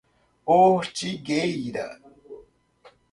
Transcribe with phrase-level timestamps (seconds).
[0.55, 1.85] Ortigueira